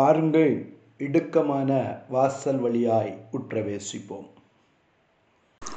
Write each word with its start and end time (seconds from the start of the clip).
பாருங்கள் 0.00 0.52
இடுக்கமான 1.04 1.70
வாசல் 2.14 2.58
வழியாய் 2.64 3.10
உற்றவேசிப்போம். 3.36 4.28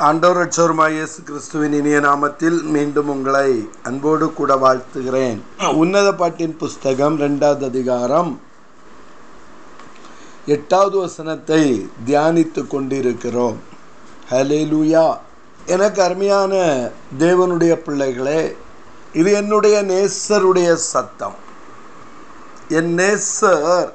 ஆண்டோர் 0.08 0.38
ரட்சகருமாய் 0.40 0.96
இயேசு 0.98 1.20
கிறிஸ்துவின் 1.30 1.76
இனிய 1.78 1.98
நாமத்தில் 2.06 2.58
மீண்டும் 2.76 3.10
உங்களை 3.14 3.50
அன்போடு 3.90 4.28
கூட 4.40 4.56
வாழ்த்துகிறேன். 4.64 5.40
உன்னத 5.82 6.10
பாட்டின் 6.22 6.56
புஸ்தகம் 6.62 7.16
ரெண்டாவது 7.24 7.66
அதிகாரம் 7.72 8.32
எட்டாவது 10.56 10.98
வசனத்தை 11.06 11.64
தியானித்து 12.10 12.64
கொண்டிருக்கிறோம். 12.74 13.58
ஹலேலூயா 14.32 15.06
எனக்கு 15.76 16.02
அருமையான 16.08 16.54
தேவனுடைய 17.26 17.76
பிள்ளைகளே 17.88 18.42
இது 19.14 19.32
என்னுடைய 19.42 19.76
நேசருடைய 19.92 20.70
சத்தம். 20.92 21.38
என் 22.78 22.94
நேசர் 23.02 23.92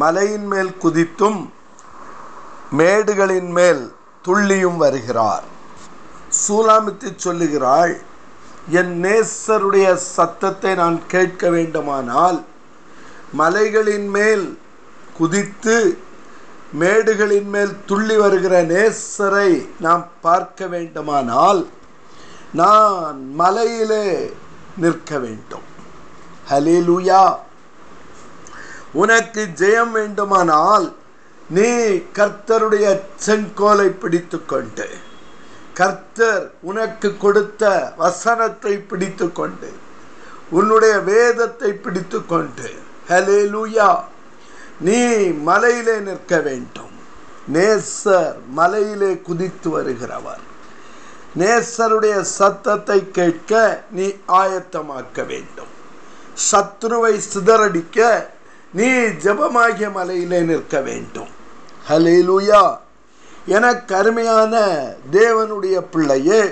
மலையின் 0.00 0.48
மேல் 0.52 0.72
குதித்தும் 0.82 1.40
மேடுகளின் 2.78 3.50
மேல் 3.58 3.82
துள்ளியும் 4.24 4.78
வருகிறார். 4.84 5.46
சூலாமித்து 6.40 7.10
சொல்லுகிறாள் 7.24 7.94
என் 8.80 8.94
நேசருடைய 9.04 9.88
சத்தத்தை 10.16 10.72
நான் 10.82 10.98
கேட்க 11.14 11.50
வேண்டுமானால் 11.56 12.38
மலைகளின் 13.40 14.08
மேல் 14.16 14.46
குதித்து 15.18 15.76
மேடுகளின் 16.80 17.50
மேல் 17.54 17.74
துள்ளி 17.86 18.16
வருகிற 18.22 18.54
நேசரை 18.74 19.50
நாம் 19.86 20.04
பார்க்க 20.26 20.66
வேண்டுமானால் 20.74 21.62
நான் 22.60 23.18
மலையிலே 23.40 24.06
நிற்க 24.82 25.18
வேண்டும். 25.24 25.66
ஹலேலுயா 26.50 27.22
உனக்கு 28.92 29.48
ஜெயம் 29.56 29.90
வேண்டுமானால் 29.90 30.96
நீ 31.50 31.70
கர்த்தருடைய 32.18 33.00
செங்கோலை 33.26 33.88
பிடித்து 33.90 34.44
கொண்டு 34.44 34.88
கர்த்தர் 35.74 36.50
உனக்கு 36.60 37.16
கொடுத்த 37.16 37.92
வசனத்தை 37.96 38.78
பிடித்து 38.78 39.32
கொண்டு 39.32 39.72
உன்னுடைய 40.50 40.98
வேதத்தை 40.98 41.72
பிடித்து 41.72 42.26
கொண்டு 42.26 42.74
ஹலே 43.08 43.40
லூயா 43.54 44.00
நீ 44.80 45.26
மலையிலே 45.48 45.98
நிற்க 45.98 46.40
வேண்டும். 46.40 46.96
நேசர் 47.52 48.34
மலையிலே 48.48 49.20
குதித்து 49.20 49.78
வருகிறவர். 49.78 50.42
நேசருடைய 51.38 52.20
சத்தத்தை 52.20 53.10
கேட்க 53.10 53.82
நீ 53.90 54.14
ஆயத்தமாக்க 54.28 55.26
வேண்டும். 55.26 55.72
சத்ருவை 56.50 57.20
சிதறடிக்க 57.34 58.28
நீ 58.72 58.88
ஜபமாகிய 59.24 59.92
மலையிலே 59.92 60.40
நிற்க 60.40 60.80
வேண்டும். 60.80 61.28
ஹலேலுயா 61.88 62.78
எனக்கு 63.46 63.84
கருமையான 63.94 64.54
தேவனுடைய 65.10 65.80
பிள்ளையே 65.80 66.42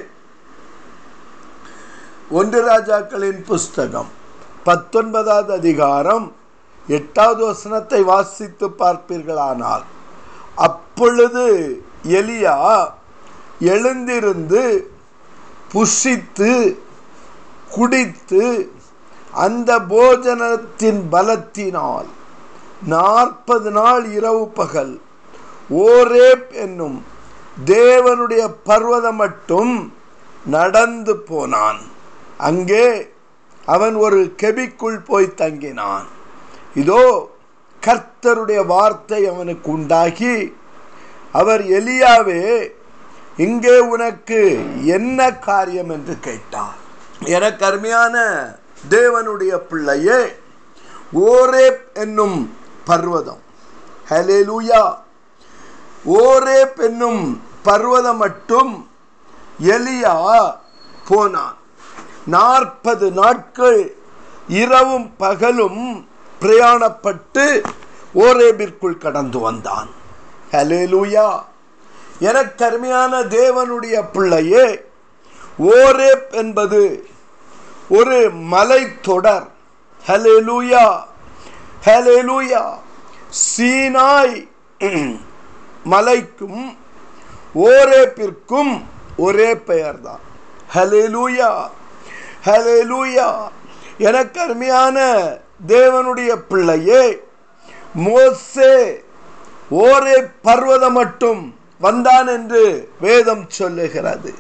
ஒன்று 2.31 2.61
ராஜாக்களின் 2.69 3.42
புஸ்தகம் 3.42 4.09
பத்தொன்பதாவது 4.64 5.53
அதிகாரம் 5.53 6.33
எட்டாவது 6.89 7.47
வசனத்தை 7.47 8.03
வாசித்து 8.03 8.69
பார்ப்பீர்களானால் 8.69 9.84
அப்பொழுது 10.55 11.44
எலியா 12.05 12.56
எழுந்திருந்து 13.61 14.91
புஷித்து 15.75 16.77
குடித்து 17.70 18.71
அந்த 19.44 19.70
போஜனத்தின் 19.92 21.02
பலத்தினால் 21.12 22.08
நாற்பது 22.92 23.70
நாள் 23.78 24.04
இரவு 24.16 24.44
பகல் 24.58 24.94
ஓரேப் 25.84 26.50
என்னும் 26.64 26.98
தேவனுடைய 27.70 28.42
பர்வதம் 28.69 29.19
மட்டும் 29.22 29.74
நடந்து 30.54 31.14
போனான். 31.30 31.80
அங்கே 32.48 32.86
அவன் 33.74 33.97
ஒரு 34.06 34.20
கெபிக்குள் 34.42 34.98
போய் 35.08 35.36
தங்கினான். 35.41 36.06
இதோ 36.82 37.03
கர்த்தருடைய 37.82 38.60
வார்த்தை 38.74 39.20
அவனுக்கு 39.32 39.68
உண்டாகி 39.76 40.36
அவர் 41.41 41.62
எலியாவே 41.78 42.42
இங்கே 43.47 43.76
உனக்கு 43.94 44.41
என்ன 44.97 45.20
காரியம் 45.48 45.91
என்று 45.97 46.14
கேட்டார். 46.26 46.78
எனக்கு 47.36 47.64
அருமையான 47.68 48.16
தேவனுடைய 48.91 49.56
பிள்ளையே 49.56 50.37
ஓரேப் 51.14 51.92
என்னும் 51.94 52.56
பர்வதம். 52.84 53.42
ஹலேலூயா 54.09 54.97
ஓரேப் 56.06 56.76
என்னும் 56.76 57.42
பர்வதம் 57.62 58.16
மட்டும் 58.16 58.91
எலியா 59.62 60.50
போனான். 61.09 61.56
நாற்பது 62.26 63.10
நாட்கள் 63.10 63.97
இரவும் 64.48 65.16
பகலும் 65.16 66.09
பிரயாணப்பட்டு 66.41 67.65
ஓரேபிற்குள் 68.15 68.98
கடந்து 68.98 69.38
வந்தான். 69.38 69.88
ஹலேலூயா 70.50 71.42
எனக்கு 72.19 72.65
அருமையான 72.65 73.20
தேவனுடைய 73.20 74.04
பிள்ளையே 74.12 74.84
ஓரேப் 75.59 76.31
என்பது 76.31 77.09
ஒரு 77.91 78.30
மலை 78.30 78.82
தொடர். 79.00 79.47
ஹலேலூயா 80.04 80.84
ஹலேலூயா 81.86 82.62
சீனாய் 83.30 84.36
மலைக்கும் 85.84 86.62
ஓரேப்பிற்கும் 87.54 88.72
ஒரே 89.16 89.54
பெயர் 89.54 90.00
தான் 90.00 90.22
ஹலேலூயா 90.74 91.50
ஹலேலூயா 92.44 93.28
எனக்கு 93.98 94.41
அருமையான 94.41 94.97
தேவனுடைய 95.66 96.32
பிள்ளையே 96.48 97.22
மோசே 97.94 99.03
ஓரே 99.70 100.16
பர்வதம் 100.42 100.92
மட்டும் 100.92 101.54
வந்தான் 101.80 102.26
என்று 102.26 102.88
வேதம் 103.00 103.47
சொல்லுகிறது. 103.48 104.32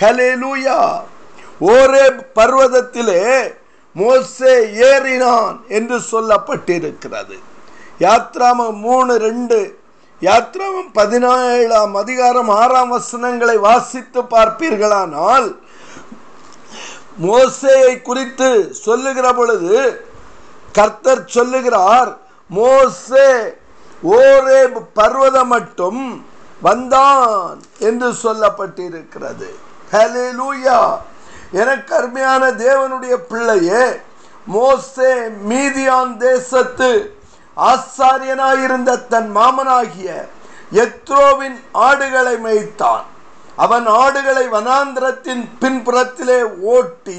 ஹலெலுயா 0.00 0.78
ஓரே 1.60 2.20
பர்வதத்திலே 2.34 3.54
மோசே 3.94 4.54
ஏறினான் 4.66 5.56
என்று 5.68 5.98
சொல்லப்பட்டிருக்கிறது. 5.98 7.38
யாத்ராமம் 7.98 8.78
மூணு 8.78 9.18
ரெண்டு. 9.18 9.78
யாத்ராமம் 10.20 10.90
பதினேழாம் 10.92 11.94
அதிகாரம் 11.94 12.48
ஆறாம் 12.48 12.88
வசனங்களை 12.88 13.56
வாசித்து 13.56 14.22
பார்ப்பீர்களானால் 14.22 15.56
மோசேயை 17.22 18.02
குறித்து 18.02 18.74
சொல்லுகிற 18.74 19.32
பொழுது 19.32 20.06
கர்த்தர் 20.72 21.24
சொல்லுகிறார் 21.26 22.18
மோசே 22.46 23.28
ஓரே 24.02 24.60
பர்வதம் 24.94 25.48
மட்டும் 25.48 26.24
வந்தான் 26.62 27.60
என்று 27.78 28.10
சொல்லப்பட்டிருக்கிறது. 28.10 29.48
ஹலேலூயா 29.92 30.96
எனக்கு 31.60 31.92
அருமையான 31.96 32.42
தேவனுடைய 32.64 33.14
பிள்ளையே 33.28 33.84
மோசே 34.46 35.12
மீதியான் 35.48 36.14
தேசத்து 36.16 36.90
ஆசாரியனாயிருந்த 37.56 38.90
தன் 39.12 39.30
மாமனாகிய 39.36 40.08
எத்ரோவின் 40.82 41.58
ஆடுகளை 41.72 42.36
மேய்த்தான். 42.46 43.04
அவன் 43.56 43.86
ஆடுகளை 44.02 44.44
வனாந்திரத்தின் 44.56 45.44
பின்புறத்திலே 45.60 46.40
ஓட்டி 46.74 47.18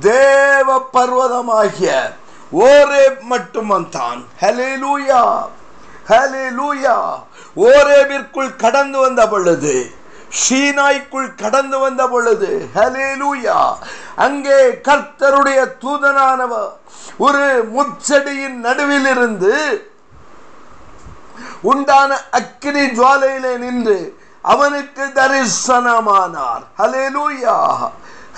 தேவ 0.00 0.68
பர்வதமாகிய 0.92 1.88
ஓரே 2.66 3.04
மட்டும் 3.32 3.66
வந்தான். 3.66 4.20
ஹலேலூயா 4.40 5.22
ஹலேலூயா 6.08 6.96
ஓரேவிற்குள் 7.56 8.56
கடந்து 8.56 8.98
வந்த 8.98 9.22
பொழுது 9.28 9.74
ஷீனாய்க்குள் 10.30 11.34
கடந்து 11.34 11.78
வந்த 11.78 12.08
பொழுது 12.08 12.68
ஹலேலூயா 12.74 13.58
அங்கே 14.16 14.58
கர்த்தருடைய 14.88 15.60
தூதனானவர் 15.82 16.70
ஒரு 17.18 17.46
முச்செடியின் 17.76 18.58
நடுவில் 18.66 19.06
இருந்து 19.06 19.54
உண்டான 21.62 22.20
அக்கினி 22.30 22.84
ஜுவாலையிலே 22.86 23.56
நின்று 23.56 24.18
அவனுக்கு 24.42 25.04
தரிசனமானார். 25.14 26.62
ஹலேலூயா 26.78 27.56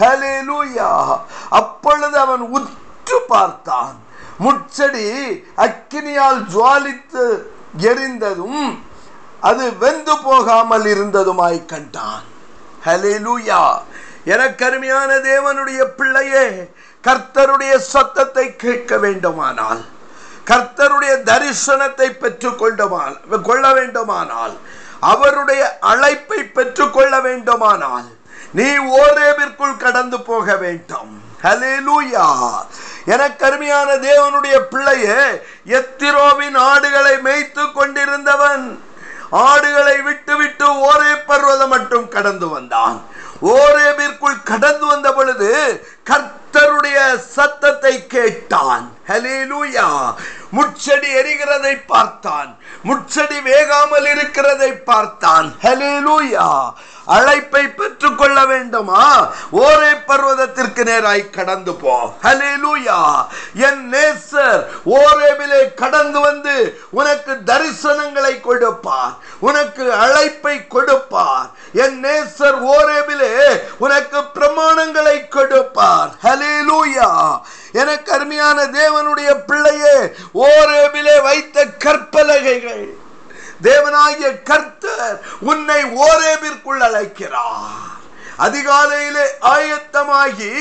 ஹலேலூயா 0.00 1.18
அப்பொழுது 1.48 2.18
அவன் 2.18 2.40
உற்று 2.40 3.18
பார்த்தான். 3.28 3.94
முச்செடி 4.40 5.06
அக்கினியால் 5.56 6.40
ஜுவாலித்து 6.54 7.24
எரிந்ததும் 7.78 8.64
அது 9.48 9.64
வெந்து 9.82 10.14
போகாமல் 10.24 10.86
இருந்ததுமாய் 10.92 11.58
கண்டான். 11.72 12.24
ஹலேலூயா 12.86 13.62
எனக்கு 14.24 14.62
அருமையான 14.66 15.10
தேவனுடைய 15.30 15.80
பிள்ளையே 15.98 16.46
கர்த்தருடைய 17.04 17.72
சத்தத்தை 17.92 18.44
கேட்க 18.56 18.98
வேண்டுமானால் 19.04 19.82
கர்த்தருடைய 20.50 21.12
தரிசனத்தை 21.30 22.08
பெற்றுக்கொண்டுமால் 22.22 23.16
கொள்ள 23.48 23.64
வேண்டுமானால் 23.78 24.54
அவருடைய 25.12 25.62
அழைப்பை 25.92 26.40
பெற்றுக்கொள்ள 26.56 27.14
வேண்டுமானால் 27.20 28.08
நீ 28.58 28.68
ஓரேவிற்குள் 29.00 29.82
கடந்து 29.84 30.18
போக 30.20 30.56
வேண்டும். 30.56 31.12
ஹலேலூயா 31.44 32.26
எனக்கு 33.14 33.42
அருமையான 33.46 33.90
தேவனுடைய 34.08 34.56
பிள்ளையே 34.72 35.20
எத்திரோவின் 35.78 36.58
ஆடுகளை 36.70 37.14
மேய்த்து 37.26 37.64
கொண்டிருந்தவன் 37.72 38.64
ஆடுகளை 39.32 40.00
விட்டு 40.00 40.36
விட்டு 40.36 40.66
ஓரே 40.90 41.12
பர்வதம் 41.26 41.68
மட்டும் 41.68 42.08
கடந்து 42.08 42.48
வந்தான். 42.48 43.02
ஓரேபிற்குள் 43.42 44.42
கடந்து 44.44 44.86
வந்த 44.86 45.12
பொழுது 45.12 45.50
கர்த்தருடைய 46.10 47.16
சத்தத்தை 47.16 48.06
கேட்டான். 48.06 48.84
ஹalleluya 49.08 49.86
முட்செடி 50.56 51.10
எரிகிறதை 51.20 51.82
பார்த்தான். 51.86 52.58
முட்செடி 52.84 53.38
வேகாமல் 53.48 54.08
இருக்கிறதை 54.10 54.72
பார்த்தான். 54.72 55.54
ஹalleluya 55.62 56.72
அழைப்பை 57.04 57.68
பெற்றுக்கொள்ள 57.68 58.44
வேண்டுமா? 58.46 59.32
ஓரே 59.52 59.92
பர்வதத்திற்கு 60.06 60.82
நேராய் 60.84 61.30
கடந்து 61.30 61.74
போ. 61.74 62.14
ஹலேலூயா 62.22 63.26
என் 63.54 63.92
நேசர் 63.92 64.66
ஓரேபிலே 64.86 65.74
கடந்து 65.74 66.20
வந்து 66.20 66.80
உனக்கு 66.90 67.38
தரிசனங்களை 67.46 68.40
கொடுப்பார். 68.40 69.14
உனக்கு 69.38 69.92
அழைப்பை 69.92 70.66
கொடுப்பார். 70.66 71.50
என் 71.72 72.04
நேசர் 72.04 72.58
ஓரேபிலே 72.62 73.60
உனக்கு 73.78 74.18
பிரமாணங்களை 74.18 75.28
கொடுப்பார். 75.28 76.10
ஹலேலூயா 76.22 77.40
எனக்கு 77.72 78.12
அருமையான 78.12 78.64
தேவனுடைய 78.64 79.44
பிள்ளையே 79.46 79.98
ஓரேபிலே 80.34 81.22
வைத்த 81.22 81.64
கற்பலகைகள். 81.84 83.01
தேவனாகிய 83.62 84.30
கர்த்தர் 84.50 85.16
உன்னை 85.50 85.80
ஓரேபிற்குள் 86.06 86.82
அழைக்கிறார். 86.88 87.98
அதிகாலையிலே 88.46 89.26
ஆயத்தமாகி 89.54 90.52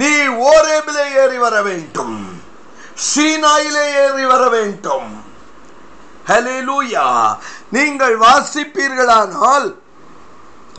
நீ 0.00 0.12
ஓரேபிலே 0.50 1.04
ஏறி 1.22 1.38
வர 1.44 1.54
வேண்டும். 1.68 2.16
சீனாயிலே 3.08 3.86
ஏறி 4.04 4.24
வர 4.32 4.42
வேண்டும். 4.56 5.10
ஹலிலூயா 6.28 7.06
நீங்கள் 7.76 8.16
வாசிப்பீர்களானால் 8.24 9.66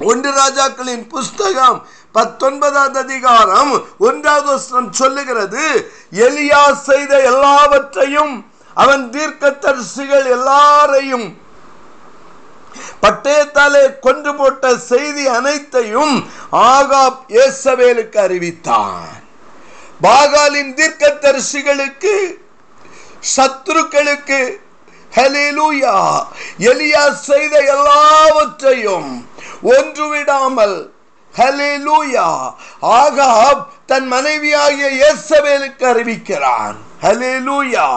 ஒன்று 0.10 0.30
ராஜாக்களின் 0.39 1.04
புஸ்தகம் 1.13 1.77
பத்தொன்பதாவது 2.16 2.98
அதிகாரம் 3.06 3.72
ஒன்றாவது 4.07 4.48
வசனம் 4.51 4.92
சொல்லுகிறது 5.00 5.66
எலியா 6.27 6.63
செய்த 6.88 7.13
எல்லாவற்றையும் 7.31 8.33
அவன் 8.83 9.04
தீர்க்க 9.16 9.51
தரிசிகள் 9.66 10.27
எல்லாரையும் 10.38 11.27
பட்டயத்தாலே 13.06 14.00
கொன்று 14.00 14.36
போட்ட 14.36 14.75
செய்தி 14.75 15.28
அனைத்தையும் 15.28 16.16
ஆகாப் 16.52 17.22
ஏசவேலுக்கு 17.46 18.18
அறிவித்தான். 18.18 19.24
பாகாலின் 20.04 20.74
தீர்க்க 20.74 21.10
தரிசிகளுக்கு 21.10 22.16
சத்துருக்களுக்கு 23.36 24.63
ஹalleluya 25.16 25.94
எலியா 26.69 27.04
செய்த 27.13 27.56
எல்லாவற்றையும் 27.75 29.28
ஒன்று 29.62 30.08
விடாமல் 30.10 30.94
ஆகாப் 32.81 33.63
தன் 33.86 34.08
மனைவியாகிய 34.08 34.88
இயேசவேலுக்கு 35.00 35.86
அறிவிக்கிறான். 35.94 36.75
ஹலிலூயா 37.04 37.88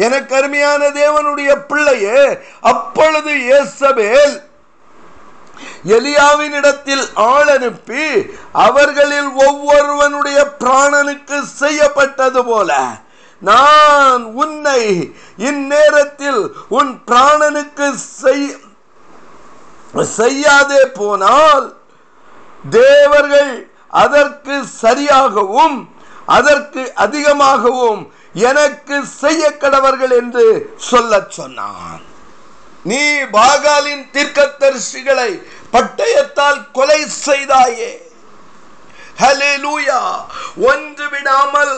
எனக்கு 0.00 0.32
அருமையான 0.36 0.82
தேவனுடைய 0.96 1.50
பிள்ளையே 1.70 2.20
அப்பொழுது 2.70 3.32
இயேசபேல் 3.44 4.36
எலியாவின் 5.94 6.54
இடத்தில் 6.54 7.04
ஆள் 7.26 7.50
அனுப்பி 7.50 8.04
அவர்களில் 8.60 9.30
ஒவ்வொருவனுடைய 9.46 10.38
பிராணனுக்கு 10.60 11.38
செய்யப்பட்டது 11.60 12.42
போல 12.44 12.70
நான் 13.42 14.22
உன்னை 14.34 14.80
இந்நேரத்தில் 15.48 16.40
உன் 16.70 16.90
பிராணனுக்கு 17.04 17.86
செய்யாதே 20.16 20.82
போனால் 20.94 21.66
தேவர்கள் 22.70 23.52
அதற்கு 24.00 24.56
சரியாகவும் 24.82 25.78
அதற்கு 26.28 26.82
அதிகமாகவும் 26.96 28.02
எனக்கு 28.34 29.04
செய்ய 29.04 29.42
கடவர்கள் 29.50 30.14
என்று 30.20 30.74
சொல்ல 30.76 31.22
சொன்னான். 31.28 32.02
நீ 32.82 33.02
பாகாலின் 33.32 34.04
தீர்க்கதரிசிகளை 34.12 35.30
பட்டயத்தால் 35.72 36.60
கொலை 36.72 37.00
செய்தாயே. 37.26 37.92
ஹalleluya 39.20 39.98
ஒன்று 40.56 41.08
விடாமல் 41.08 41.74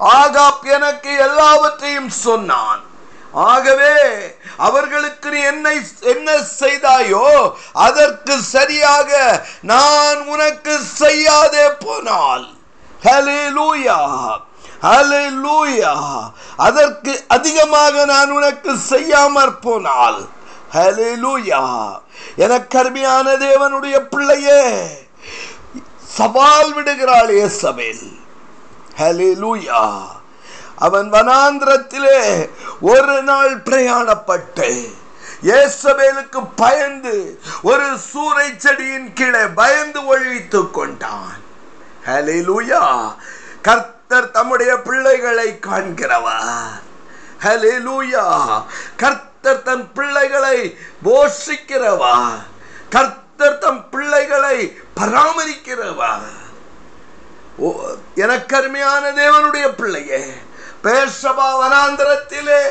ஆகாப் 0.00 0.64
எனக்கு 0.76 1.12
எல்லாவற்றையும் 1.16 2.10
சொன்னான். 2.10 2.82
ஆகவே 3.32 3.94
அவர்களுக்கு 4.56 5.30
நீ 5.30 5.40
என்னை 5.40 5.76
என்ன 6.00 6.28
செய்தாயோ 6.60 7.52
அதற்கு 7.72 8.42
சரியாக 8.42 9.10
நான் 9.60 10.26
உனக்கு 10.26 10.80
செய்யாதே 10.80 11.66
போனால். 11.84 12.46
ஹalleluya 13.02 13.98
ஹலெலூயா 14.84 15.94
அதற்கு 16.56 17.24
அதிகமாக 17.28 18.04
நான் 18.04 18.30
உனக்கு 18.30 18.76
செய்யாமற் 18.90 19.60
போனால். 19.60 20.28
ஹலெலூயா 20.74 21.62
எனக்கு 22.36 22.78
அருமையான 22.78 23.36
தேவனுடைய 23.36 23.96
பிள்ளையே 24.08 24.62
சவால் 26.16 26.72
விடுகிறாள் 26.72 27.30
இயேசபேல் 27.30 28.04
ஹலெலூயா 28.98 29.82
அவன் 30.76 31.12
வனாந்திரத்திலே 31.12 32.20
ஒரு 32.80 33.22
நாள் 33.22 33.62
பிரயாணப்பட்டு 33.62 34.70
இயேசபேலுக்கு 35.42 36.40
பயந்து 36.56 37.38
ஒரு 37.62 37.86
சூறை 38.12 38.56
செடியின் 38.56 39.12
கீழே 39.12 39.44
பயந்து 39.46 40.04
ஒழித்துக் 40.04 40.74
கொண்டான். 40.74 41.40
ஹalleluya 42.06 42.82
கர்த்தர் 44.14 44.36
தம்முடைய 44.36 44.72
பிள்ளைகளை 44.86 45.46
காண்கிறவர். 45.66 46.82
லூயா 47.86 48.26
கர்த்தர் 49.00 49.64
தன் 49.68 49.86
பிள்ளைகளை 49.96 50.58
போஷிக்கிறவா 51.06 52.12
கர்த்தர் 52.94 53.58
தம் 53.64 53.82
பிள்ளைகளை 53.94 54.58
பராமரிக்கிறவா 54.98 56.12
எனக்கருமையான 58.24 59.02
தேவனுடைய 59.20 59.66
பிள்ளையே 59.80 60.22
பேர்ஷபா 60.84 61.48
வனாந்திரத்திலே 61.62 62.62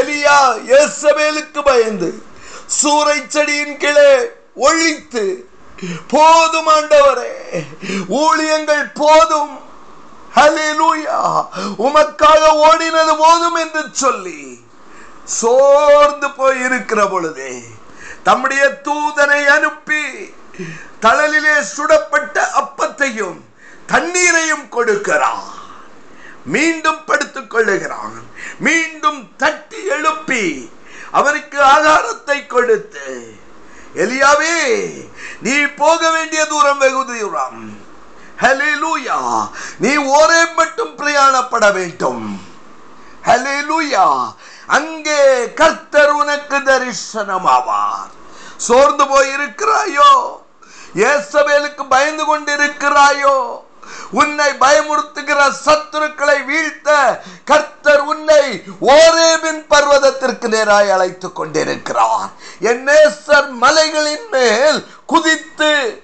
எலியா 0.00 0.38
இயேசபேலுக்கு 0.70 1.60
பயந்து 1.70 2.12
சூறை 2.78 3.18
செடியின் 3.36 3.80
கீழே 3.84 4.10
ஒழித்து 4.68 5.26
போதும் 6.14 6.72
ஆண்டவரே 6.76 7.34
ஊழியங்கள் 8.22 8.88
போதும். 9.02 9.54
ஹalleluya 10.36 11.18
உமக்காக 11.86 12.42
ஓடினது 12.68 13.12
போதும் 13.22 13.58
என்று 13.62 13.82
சொல்லி 13.92 14.40
சோர்ந்து 15.38 16.28
போய் 16.30 16.60
இருக்கிற 16.66 17.00
பொழுதே 17.08 17.52
தம்முடைய 18.22 18.64
தூதனை 18.86 19.42
அனுப்பி 19.56 20.02
தளலிலே 21.04 21.54
சுடப்பட்ட 21.76 22.36
அப்பத்தையும் 22.60 23.38
தண்ணீரையும் 23.86 24.66
கொடுக்கிறான். 24.68 25.46
மீண்டும் 26.54 27.00
படுத்துக் 27.04 27.50
கொள்ளுகிறான். 27.54 28.16
மீண்டும் 28.66 29.20
தட்டி 29.36 29.80
எழுப்பி 29.96 30.44
அவருக்கு 31.10 31.58
ஆகாரத்தை 31.74 32.38
கொடுத்து 32.46 33.08
எலியாவே 34.04 34.56
நீ 35.40 35.54
போக 35.82 36.10
வேண்டிய 36.10 36.44
தூரம் 36.52 36.78
வெகு 36.78 37.02
தூரம். 37.10 37.60
ஹalleluya 38.40 39.48
நீ 39.78 39.96
ஒரே 39.96 40.46
மட்டும் 40.56 40.96
பிரயாணப்பட 40.96 41.72
வேண்டும். 41.72 42.40
ஹalleluya 43.24 44.34
அங்கே 44.66 45.52
கர்த்தர் 45.52 46.10
உனக்கு 46.10 46.56
தரிசனமாவார். 46.56 48.12
சோர்ந்து 48.56 49.04
போயிருக்கிறாயோ? 49.04 50.42
ஏசவேலுக்கு 50.94 51.02
இயேசபேலுக்கு 51.02 51.88
பயந்து 51.88 52.24
கொண்டிருக்கிறாயோ? 52.24 53.62
உன்னை 54.10 54.50
பயமுறுத்துகிற 54.50 55.52
சத்துருக்களை 55.64 56.44
வீழ்த்த 56.44 57.20
கர்த்தர் 57.44 58.00
உன்னை 58.00 58.62
ஓரேபின் 58.80 59.66
பர்வதத்திற்கு 59.68 60.48
நேராய் 60.48 60.90
அழைத்துக் 60.90 61.34
கொண்டிருக்கிறார். 61.34 62.30
என் 62.60 62.88
நேசர் 62.88 63.48
மலைகளின் 63.48 64.28
மேல் 64.30 64.86
குதித்து 65.06 66.02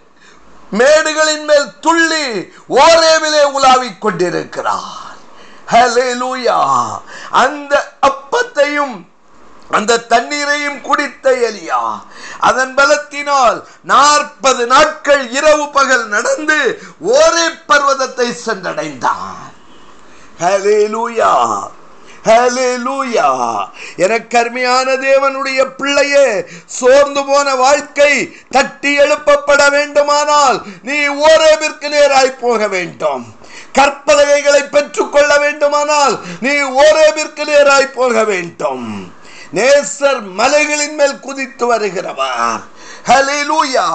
மேடுகளின் 0.72 1.44
மேல் 1.44 1.78
துள்ளி 1.80 2.26
ஓரேவிலே 2.68 3.42
உலாவிக் 3.42 4.00
கொண்டிருக்கிறார். 4.00 5.08
அந்த 7.30 7.92
அப்பத்தையும் 8.06 9.08
அந்த 9.70 9.98
தண்ணீரையும் 9.98 10.80
குடித்த 10.80 11.30
எலியா 11.30 11.82
அதன் 12.38 12.74
பலத்தினால் 12.74 13.64
நாற்பது 13.82 14.66
நாட்கள் 14.66 15.30
இரவு 15.30 15.68
பகல் 15.68 16.06
நடந்து 16.08 16.82
ஒரே 17.00 17.46
பர்வதத்தை 17.68 18.28
சென்றடைந்தான். 18.46 19.52
எனக்கு 23.96 24.38
அருமையான 24.38 24.92
தேவனுடைய 24.92 25.64
பிள்ளையே 25.76 26.44
சோர்ந்து 26.66 27.24
போன 27.24 27.54
வாழ்க்கை 27.54 28.36
தட்டி 28.50 28.98
எழுப்பப்பட 28.98 29.70
வேண்டுமானால் 29.70 30.62
நீ 30.82 31.08
ஓரேவிற்கு 31.08 31.88
நேராய் 31.88 32.38
போக 32.40 32.68
வேண்டும். 32.68 33.34
கற்பலகைகளை 33.74 34.68
பெற்றுக்கொள்ள 34.70 35.38
வேண்டுமானால் 35.38 36.20
நீ 36.40 36.50
ஓரேவிற்கு 36.50 37.44
நேராய் 37.44 37.94
போக 37.94 38.24
வேண்டும். 38.24 39.12
நேசர் 39.54 40.22
மலைகளின் 40.22 40.94
மேல் 40.94 41.20
குதித்து 41.20 41.74
வருகிறவர். 41.74 42.60
ஹலிலூயா 43.08 43.86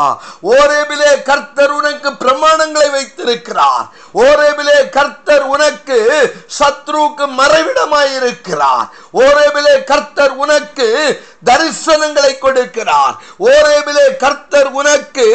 ஓரேபிலே 0.44 1.22
கர்த்தர் 1.24 1.72
உனக்கு 1.72 2.10
பிரமாணங்களை 2.12 2.90
வைத்திருக்கிறார். 2.92 3.86
ஓரேபிலே 4.14 4.90
கர்த்தர் 4.90 5.44
உனக்கு 5.44 6.00
சத்ருவுக்கு 6.60 7.26
மறைவிடமாயிருக்கிறார். 7.38 8.88
ஓரேபிலே 9.14 9.84
கர்த்தர் 9.84 10.32
உனக்கு 10.32 10.88
தரிசனங்களை 11.46 12.34
கொடுக்கிறார். 12.38 13.16
ஓரேபிலே 13.40 14.16
கர்த்தர் 14.18 14.72
உனக்கு 14.72 15.28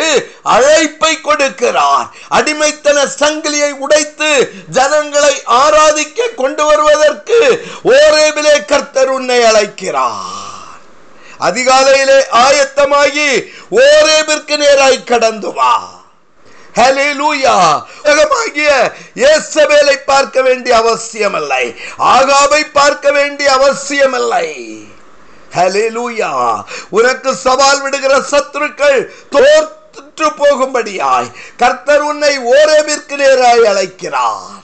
அழைப்பை 0.43 1.19
கொடுக்கிறார். 1.23 2.07
அடிமைத்தன 2.31 2.99
சங்கிலியை 3.19 3.73
உடைத்து 3.79 4.53
ஜனங்களை 4.71 5.43
ஆராதிக்க 5.47 6.35
கொண்டு 6.37 6.65
வருவதற்கு 6.65 7.67
ஓரேபிலே 7.85 8.65
கர்த்தர் 8.65 9.09
உன்னை 9.09 9.43
அழைக்கிறார். 9.43 10.60
அதிகாலையிலே 11.41 12.19
ஆயத்தமாகி 12.33 13.53
ஓரேபிற்கு 13.71 14.57
நேராய் 14.57 15.05
கடந்து 15.05 15.53
வா. 15.53 15.99
ஹalleluya 16.75 17.85
இயேசபேலை 19.15 19.97
பார்க்க 20.07 20.43
வேண்டிய 20.43 20.77
அவசியமில்லை. 20.77 21.75
ஆகாபை 21.99 22.65
பார்க்க 22.73 23.11
வேண்டிய 23.11 23.53
அவசியமில்லை. 23.53 24.49
ஹalleluya 25.57 26.65
உனக்கு 26.91 27.35
சவால் 27.35 27.83
விடுகிற 27.83 28.19
சத்துருக்கள் 28.19 29.07
தோற்று 29.31 30.29
போகும்படியாய் 30.31 31.33
கர்த்தர் 31.57 32.01
உன்னை 32.01 32.39
ஓரேபிற்கு 32.39 33.17
நேராய் 33.17 33.65
அழைக்கிறார். 33.65 34.63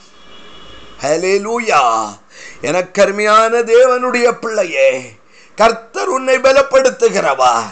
ஹலே 1.03 2.15
எனக்கு 2.61 3.01
அருமையான 3.01 3.57
தேவனுடைய 3.57 4.31
பிள்ளையே 4.31 5.16
கர்த்தர் 5.59 6.09
உன்னை 6.15 6.35
பலப்படுத்துகிறவர். 6.45 7.67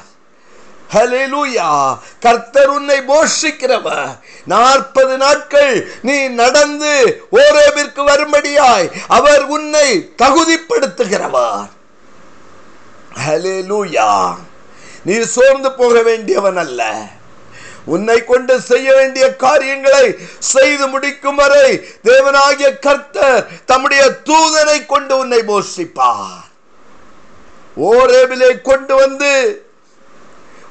கர்த்தர் 2.26 2.72
உன்னை 2.76 2.98
போஷிக்கிறவர். 3.10 4.12
நாற்பது 4.54 5.16
நாட்கள் 5.24 5.76
நீ 6.08 6.18
நடந்து 6.42 6.94
ஓரேபிற்கு 7.40 8.02
வரும்படியாய் 8.12 8.88
அவர் 9.18 9.44
உன்னை 9.56 9.88
தகுதிப்படுத்துகிறவர். 10.22 11.68
நீ 15.10 15.16
சோர்ந்து 15.36 15.70
போக 15.82 16.02
வேண்டியவன் 16.10 16.60
அல்ல. 16.64 16.82
உன்னை 17.94 18.18
கொண்டு 18.24 18.54
செய்ய 18.72 18.88
வேண்டிய 19.00 19.26
காரியங்களை 19.46 20.06
செய்து 20.54 20.86
முடிக்கும் 20.94 21.40
வரை 21.42 21.68
தேவனாகிய 22.10 22.70
கர்த்தர் 22.88 23.48
தம்முடைய 23.72 24.04
தூதனை 24.30 24.78
கொண்டு 24.86 25.14
உன்னை 25.24 25.42
போஷிப்பார். 25.52 26.45
ஓரேபிலே 27.78 28.62
கொண்டு 28.62 28.96
வந்து 28.96 29.66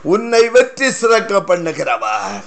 உன்னை 0.02 0.48
வெற்றி 0.48 0.90
சிறக்க 0.90 1.42
பண்ணுகிறவர். 1.48 2.42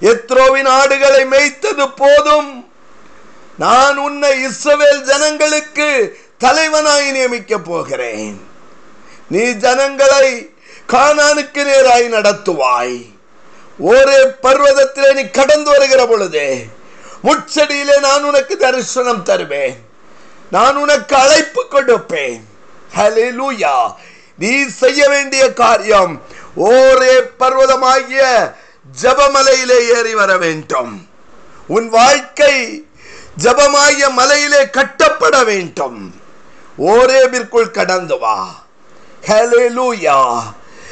எத்ரோவின் 0.00 0.68
ஆடுகளை 0.68 1.24
மேய்த்தது 1.24 1.86
போதும். 1.96 2.70
நான் 3.58 3.96
உன்னை 3.96 4.46
இஸ்ரவேல் 4.46 5.00
ஜனங்களுக்கு 5.00 6.18
தலைவனாய் 6.44 7.10
நியமிக்க 7.10 7.58
போகிறேன். 7.58 8.48
நீ 9.28 9.50
ஜனங்களை 9.52 10.54
காணானுக்கு 10.88 11.62
நேராய் 11.70 12.06
நடத்துவாய். 12.16 12.98
ஒரே 13.78 14.20
பர்வதத்திலே 14.42 15.12
நீ 15.14 15.28
கடந்து 15.28 15.70
வருகிற 15.70 16.06
பொழுது 16.06 16.66
முச்சடியிலே 17.24 17.98
நான் 18.00 18.24
உனக்கு 18.24 18.56
தரிசனம் 18.56 19.22
தருவேன். 19.22 19.88
நான் 20.50 20.76
உனக்கு 20.76 21.16
அழைப்பு 21.16 21.66
கொடுப்பேன். 21.70 22.40
ஹalleluya 22.96 23.94
நீ 24.38 24.66
செய்ய 24.66 25.08
வேண்டிய 25.08 25.52
காரியம் 25.52 26.22
ஒரே 26.54 27.20
பர்வதமாகிய 27.38 28.52
ஜபமலையிலே 29.02 29.78
ஏறி 29.96 30.14
வர 30.14 30.36
வேண்டும். 30.36 31.08
உன் 31.66 31.88
வாழ்க்கை 31.88 32.86
ஜபமாகிய 33.42 34.10
மலையிலே 34.10 34.70
கட்டப்பட 34.70 35.44
வேண்டும். 35.44 36.14
ஓரேபிற்குள் 36.78 37.70
கடந்து 37.70 38.18
வா. 38.18 38.64
ஹலெலூயா 39.26 40.42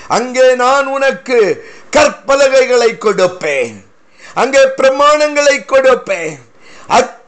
அங்கே 0.08 0.54
நான் 0.54 0.86
உனக்கு 0.86 1.68
கற்பலகைகளை 1.96 2.98
கொடுப்பேன். 2.98 3.86
அங்கே 4.34 4.62
பிரமாணங்களை 4.76 5.64
கொடுப்பேன். 5.64 6.38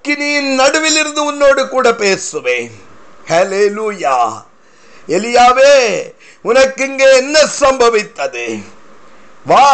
அக்கினியின் 0.03 0.53
நடுவில் 0.55 0.97
இருந்து 0.97 1.23
உன்னோடு 1.25 1.63
கூட 1.69 1.89
பேசுவேன். 1.93 2.71
ஹalleluya 3.31 4.15
எலியாவே 5.09 5.75
உனக்கு 6.43 6.85
இங்கே 6.85 7.09
என்ன 7.17 7.37
சம்பவித்தது? 7.61 8.47
வா 9.47 9.67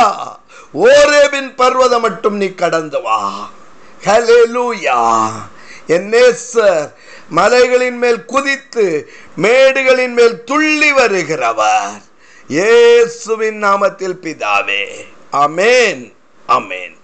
ஓரேவின் 0.87 1.50
பர்வதம் 1.61 2.04
மட்டும் 2.06 2.37
நீ 2.37 2.49
கடந்து 2.54 3.00
வா. 3.02 3.21
ஹalleluya 4.06 4.99
என் 5.87 6.09
நேசர் 6.12 6.90
மலைகளின் 7.28 7.99
மேல் 7.99 8.21
குதித்து 8.25 8.87
மேடுகளின் 9.37 10.16
மேல் 10.18 10.37
துள்ளி 10.45 10.92
வருகிறவர். 10.92 12.02
இயேசுவின் 12.49 13.62
நாமத்தில் 13.64 14.21
பிதாவே. 14.26 14.85
அமேன் 15.45 16.04
அமேன் 16.49 16.96